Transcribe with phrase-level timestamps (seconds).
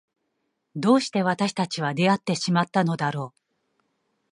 [0.75, 3.41] どうして私たちは出会ってしまったのだろう。